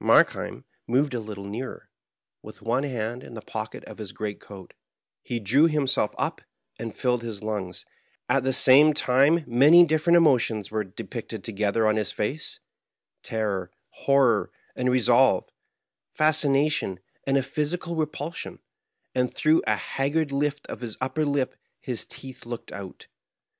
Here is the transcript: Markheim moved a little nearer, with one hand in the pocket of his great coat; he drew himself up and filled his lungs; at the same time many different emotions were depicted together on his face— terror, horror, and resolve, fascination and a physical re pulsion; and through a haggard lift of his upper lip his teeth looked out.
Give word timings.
Markheim 0.00 0.64
moved 0.88 1.14
a 1.14 1.20
little 1.20 1.44
nearer, 1.44 1.88
with 2.42 2.60
one 2.60 2.82
hand 2.82 3.22
in 3.22 3.34
the 3.34 3.40
pocket 3.40 3.84
of 3.84 3.98
his 3.98 4.10
great 4.10 4.40
coat; 4.40 4.74
he 5.22 5.38
drew 5.38 5.68
himself 5.68 6.10
up 6.18 6.40
and 6.76 6.92
filled 6.92 7.22
his 7.22 7.40
lungs; 7.40 7.84
at 8.28 8.42
the 8.42 8.52
same 8.52 8.92
time 8.92 9.44
many 9.46 9.84
different 9.84 10.16
emotions 10.16 10.72
were 10.72 10.82
depicted 10.82 11.44
together 11.44 11.86
on 11.86 11.94
his 11.94 12.10
face— 12.10 12.58
terror, 13.22 13.70
horror, 13.90 14.50
and 14.74 14.90
resolve, 14.90 15.48
fascination 16.12 16.98
and 17.24 17.38
a 17.38 17.42
physical 17.44 17.94
re 17.94 18.06
pulsion; 18.06 18.58
and 19.14 19.32
through 19.32 19.62
a 19.68 19.76
haggard 19.76 20.32
lift 20.32 20.66
of 20.66 20.80
his 20.80 20.96
upper 21.00 21.24
lip 21.24 21.54
his 21.80 22.04
teeth 22.04 22.44
looked 22.44 22.72
out. 22.72 23.06